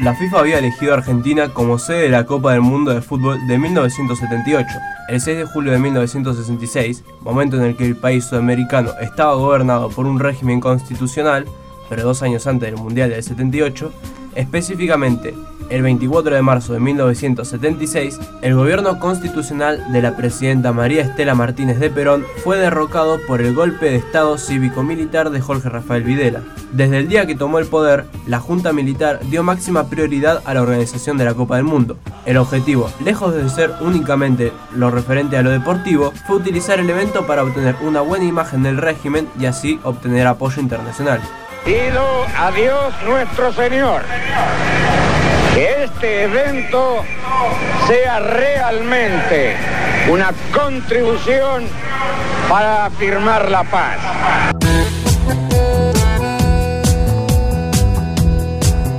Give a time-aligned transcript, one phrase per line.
[0.00, 3.46] La FIFA había elegido a Argentina como sede de la Copa del Mundo de Fútbol
[3.46, 4.68] de 1978.
[5.08, 9.90] El 6 de julio de 1966, momento en el que el país sudamericano estaba gobernado
[9.90, 11.46] por un régimen constitucional,
[11.88, 13.92] pero dos años antes del Mundial del 78,
[14.34, 15.32] específicamente
[15.70, 21.78] el 24 de marzo de 1976, el gobierno constitucional de la presidenta María Estela Martínez
[21.78, 26.42] de Perón fue derrocado por el golpe de Estado cívico-militar de Jorge Rafael Videla.
[26.72, 30.62] Desde el día que tomó el poder, la Junta Militar dio máxima prioridad a la
[30.62, 31.98] organización de la Copa del Mundo.
[32.26, 37.26] El objetivo, lejos de ser únicamente lo referente a lo deportivo, fue utilizar el evento
[37.26, 41.20] para obtener una buena imagen del régimen y así obtener apoyo internacional.
[41.64, 42.04] Pido
[42.36, 44.02] a Dios nuestro Señor
[45.54, 46.96] que este evento
[47.86, 49.54] sea realmente
[50.10, 51.62] una contribución
[52.48, 53.98] para afirmar la paz.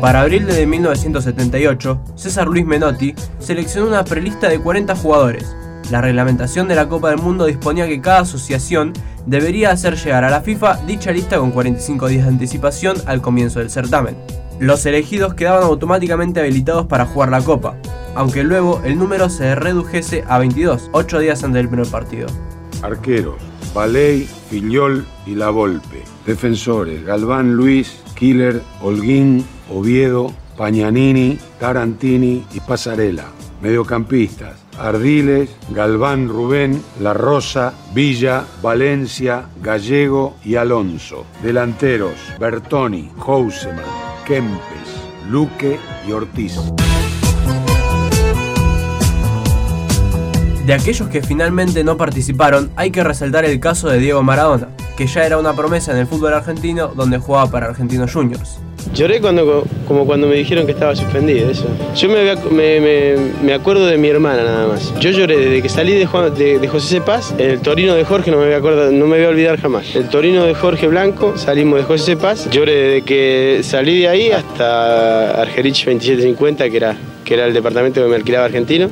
[0.00, 5.56] Para abril de 1978, César Luis Menotti seleccionó una prelista de 40 jugadores.
[5.90, 8.92] La reglamentación de la Copa del Mundo disponía que cada asociación
[9.26, 13.58] debería hacer llegar a la FIFA dicha lista con 45 días de anticipación al comienzo
[13.58, 14.16] del certamen.
[14.60, 17.76] Los elegidos quedaban automáticamente habilitados para jugar la Copa,
[18.14, 22.28] aunque luego el número se redujese a 22, 8 días antes del primer partido.
[22.82, 23.36] Arqueros,
[23.74, 26.04] Valey, Fillol y La Volpe.
[26.24, 33.24] Defensores, Galván Luis, Killer, Holguín, Oviedo, Pañanini, Tarantini y Pasarela.
[33.60, 41.24] Mediocampistas, Ardiles, Galván Rubén, La Rosa, Villa, Valencia, Gallego y Alonso.
[41.42, 43.84] Delanteros, Bertoni, Houseman,
[44.26, 44.58] Kempes,
[45.28, 46.58] Luque y Ortiz.
[50.64, 55.06] De aquellos que finalmente no participaron, hay que resaltar el caso de Diego Maradona, que
[55.06, 58.60] ya era una promesa en el fútbol argentino donde jugaba para Argentinos Juniors.
[58.92, 61.66] Lloré cuando, como cuando me dijeron que estaba suspendido, eso.
[61.96, 64.92] Yo me, acuerdo de mi hermana nada más.
[65.00, 68.44] Yo lloré desde que salí de, de, José Cepaz, el Torino de Jorge no me,
[68.46, 69.94] voy a no me voy a olvidar jamás.
[69.96, 74.30] El Torino de Jorge Blanco, salimos de José Cepaz, lloré desde que salí de ahí
[74.30, 78.90] hasta Argerich 2750, que era, que era el departamento que me alquilaba argentino.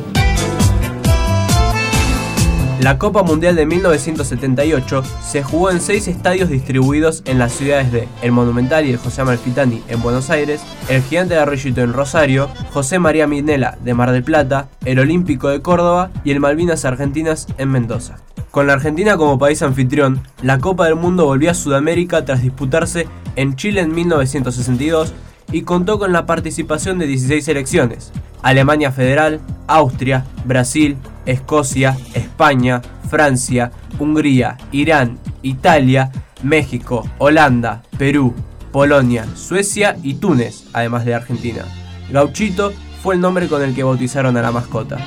[2.83, 8.09] La Copa Mundial de 1978 se jugó en seis estadios distribuidos en las ciudades de
[8.23, 12.49] El Monumental y el José Amalfitani en Buenos Aires, el Gigante de Arroyito en Rosario,
[12.73, 17.47] José María Minela de Mar del Plata, el Olímpico de Córdoba y el Malvinas Argentinas
[17.57, 18.17] en Mendoza.
[18.51, 23.07] Con la Argentina como país anfitrión, la Copa del Mundo volvió a Sudamérica tras disputarse
[23.37, 25.15] en Chile en 1962
[25.53, 30.97] y contó con la participación de 16 selecciones, Alemania Federal, Austria, Brasil,
[31.27, 36.11] Escocia, España, Francia, Hungría, Irán, Italia,
[36.43, 38.35] México, Holanda, Perú,
[38.73, 41.65] Polonia, Suecia y Túnez, además de Argentina.
[42.11, 44.99] Gauchito fue el nombre con el que bautizaron a la mascota.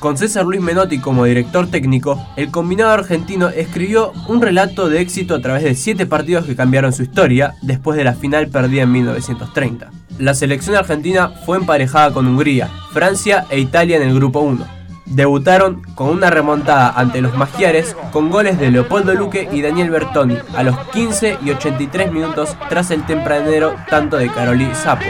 [0.00, 5.34] Con César Luis Menotti como director técnico, el combinado argentino escribió un relato de éxito
[5.34, 8.92] a través de siete partidos que cambiaron su historia después de la final perdida en
[8.92, 9.90] 1930.
[10.18, 14.66] La selección argentina fue emparejada con Hungría, Francia e Italia en el grupo 1.
[15.04, 20.38] Debutaron con una remontada ante los magiares con goles de Leopoldo Luque y Daniel Bertoni
[20.56, 25.04] a los 15 y 83 minutos tras el tempranero tanto de Caroli Sapo.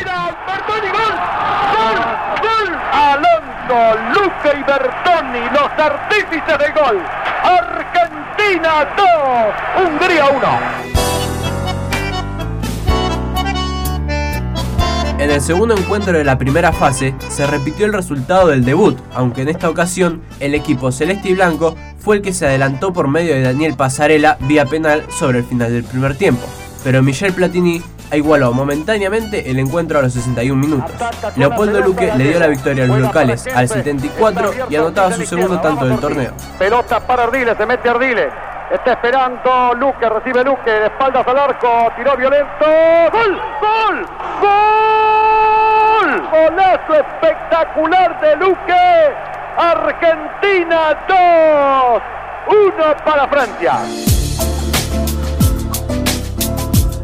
[4.12, 4.62] Luque y
[5.30, 7.02] Bertoni, los artífices del gol.
[7.42, 10.80] Argentina 2, Hungría 1.
[15.18, 19.42] En el segundo encuentro de la primera fase se repitió el resultado del debut, aunque
[19.42, 23.34] en esta ocasión el equipo celeste y blanco fue el que se adelantó por medio
[23.34, 26.46] de Daniel Pasarela vía penal sobre el final del primer tiempo.
[26.82, 27.82] Pero Michel Platini
[28.12, 30.92] igualó momentáneamente el encuentro a los 61 minutos.
[31.36, 35.60] Leopoldo Luque le dio la victoria a los locales al 74 y anotaba su segundo
[35.60, 36.32] tanto del torneo.
[36.58, 38.32] Pelota para Ardiles, se mete Ardiles.
[38.72, 42.66] Está esperando Luque, recibe Luque, de espaldas al arco, tiró violento.
[43.12, 43.40] ¡Gol!
[43.60, 44.06] ¡Gol!
[44.40, 46.22] ¡Gol!
[46.30, 49.10] Golazo espectacular de Luque.
[49.56, 52.02] Argentina 2,
[52.48, 54.19] 1 para Francia.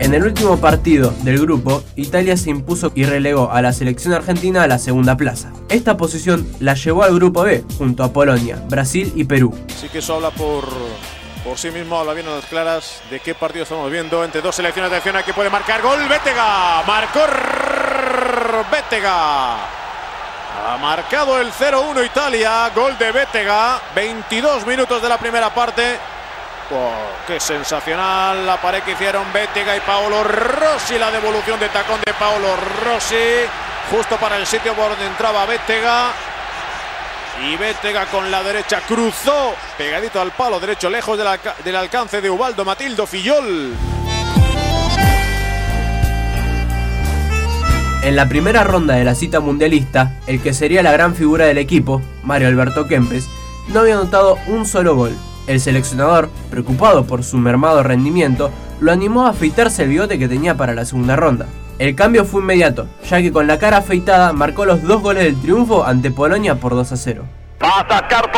[0.07, 4.63] En el último partido del grupo, Italia se impuso y relegó a la selección argentina
[4.63, 5.53] a la segunda plaza.
[5.69, 9.53] Esta posición la llevó al grupo B, junto a Polonia, Brasil y Perú.
[9.67, 10.65] Sí que eso habla por,
[11.43, 14.55] por sí mismo, habla bien a las claras de qué partido estamos viendo entre dos
[14.55, 15.99] selecciones de acción que puede marcar gol.
[16.09, 17.23] Bétega, marcó
[18.71, 19.55] Bétega.
[19.57, 25.97] Ha marcado el 0-1 Italia, gol de Bétega, 22 minutos de la primera parte.
[27.27, 28.45] ¡Qué sensacional!
[28.47, 30.99] La pared que hicieron Bétega y Paolo Rossi.
[30.99, 32.49] La devolución de tacón de Paolo
[32.85, 33.45] Rossi.
[33.91, 36.11] Justo para el sitio por donde entraba Bétega.
[37.45, 39.55] Y Bétega con la derecha cruzó.
[39.79, 41.29] Pegadito al palo derecho, lejos del,
[41.65, 43.75] del alcance de Ubaldo Matildo Fillol.
[48.03, 51.59] En la primera ronda de la cita mundialista, el que sería la gran figura del
[51.59, 53.29] equipo, Mario Alberto Kempes,
[53.69, 55.17] no había anotado un solo gol.
[55.47, 58.51] El seleccionador, preocupado por su mermado rendimiento,
[58.81, 61.47] lo animó a afeitarse el bigote que tenía para la segunda ronda.
[61.79, 65.41] El cambio fue inmediato, ya que con la cara afeitada marcó los dos goles del
[65.41, 67.25] triunfo ante Polonia por 2 a 0.
[67.63, 68.31] Va a sacar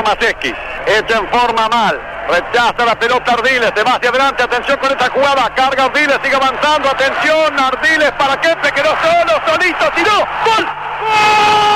[0.86, 5.08] echa en forma mal, rechaza la pelota Ardiles, se va hacia adelante, atención con esta
[5.10, 10.66] jugada, carga Ardiles, sigue avanzando, atención, Ardiles para Kempe, quedó solo, solito, tiró, ¡gol!
[11.00, 11.68] ¡Gol!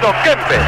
[0.00, 0.58] Polonia 0,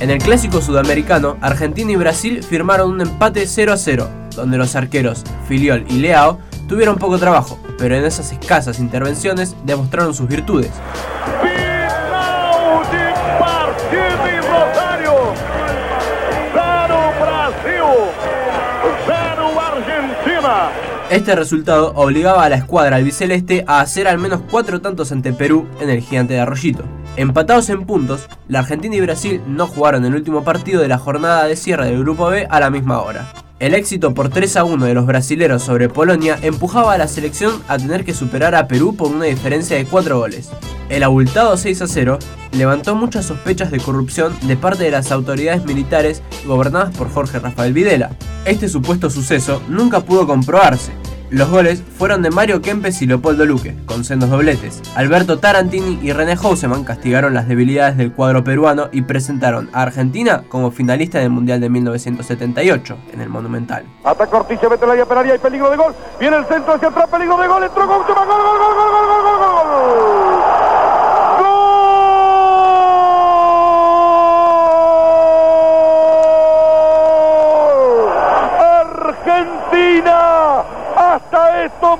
[0.00, 4.76] En el clásico sudamericano, Argentina y Brasil firmaron un empate 0 a 0, donde los
[4.76, 6.38] arqueros Filiol y Leao
[6.68, 10.70] tuvieron poco trabajo, pero en esas escasas intervenciones demostraron sus virtudes.
[21.12, 25.68] Este resultado obligaba a la escuadra albiceleste a hacer al menos cuatro tantos ante Perú
[25.78, 26.84] en el gigante de Arroyito.
[27.16, 31.44] Empatados en puntos, la Argentina y Brasil no jugaron el último partido de la jornada
[31.44, 33.30] de cierre del Grupo B a la misma hora.
[33.58, 37.62] El éxito por 3 a 1 de los brasileros sobre Polonia empujaba a la selección
[37.68, 40.48] a tener que superar a Perú por una diferencia de 4 goles.
[40.88, 42.18] El abultado 6 a 0
[42.52, 47.74] levantó muchas sospechas de corrupción de parte de las autoridades militares gobernadas por Jorge Rafael
[47.74, 48.16] Videla.
[48.44, 50.92] Este supuesto suceso nunca pudo comprobarse,
[51.32, 54.82] los goles fueron de Mario Kempes y Leopoldo Luque, con sendos dobletes.
[54.94, 60.44] Alberto Tarantini y René Houseman castigaron las debilidades del cuadro peruano y presentaron a Argentina
[60.50, 63.86] como finalista del Mundial de 1978 en el Monumental.
[64.04, 65.94] Ataca Ortiz, mete la área y peligro de gol.
[66.20, 69.21] Viene el centro hacia atrás, peligro de gol, entró Houseman, gol, gol, gol, gol, gol.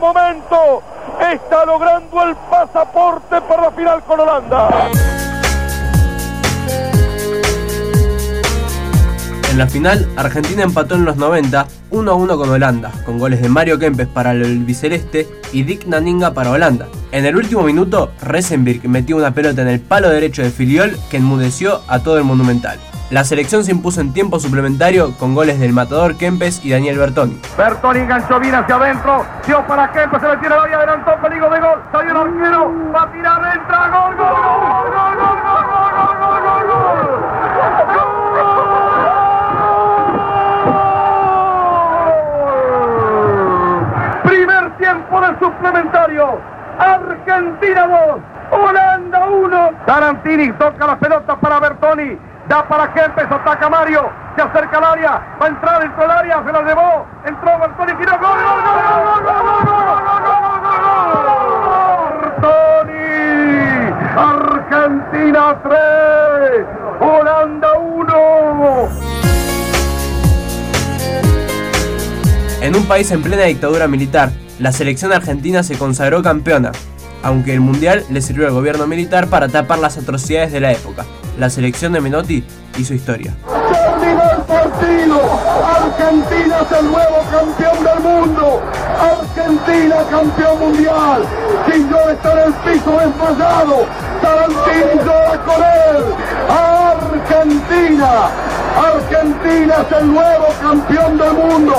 [0.02, 0.82] Momentos
[1.32, 4.90] está logrando el pasaporte para la final con Holanda.
[9.48, 13.40] En la final, Argentina empató en los 90 1 a 1 con Holanda, con goles
[13.40, 16.88] de Mario Kempes para el biceleste y Dick Naninga para Holanda.
[17.12, 21.18] En el último minuto, Resenberg metió una pelota en el palo derecho de Filiol que
[21.18, 22.78] enmudeció a todo el monumental.
[23.12, 27.38] La selección se impuso en tiempo suplementario con goles del matador Kempes y Daniel Bertoni.
[27.58, 31.60] Bertoni enganchó bien hacia adentro, dio para Kempes, se le tiene la adelantó, peligro de
[31.60, 36.16] gol, salió el arquero, va a tirar, entra, gol, gol, gol, gol, gol, gol, gol,
[36.22, 37.12] gol, gol, gol.
[44.24, 46.40] Primer tiempo de suplementario,
[46.78, 49.70] Argentina 2, Holanda 1.
[49.84, 52.31] Tarantini toca la pelota para Bertoni.
[52.48, 56.42] Da para Kempes, ataca Mario, se acerca al área, va a entrar dentro del área,
[56.44, 60.02] se la llevó, entró Bertoni, tiró, gol, gol, gol, gol, gol, gol, gol,
[64.14, 66.66] Argentina 3,
[67.00, 68.88] Holanda 1.
[72.60, 76.72] En un país en plena dictadura militar, la selección argentina se consagró campeona,
[77.22, 81.04] aunque el Mundial le sirvió al gobierno militar para tapar las atrocidades de la época
[81.38, 82.44] la selección de Menotti
[82.78, 83.34] hizo historia.
[83.46, 85.20] Terminó el partido.
[85.64, 88.62] Argentina es el nuevo campeón del mundo.
[89.00, 91.22] Argentina campeón mundial.
[91.90, 93.86] yo está en el piso desmayado.
[94.20, 96.14] Tarantini llora con él.
[96.48, 98.10] Argentina.
[98.76, 101.74] Argentina es el nuevo campeón del mundo.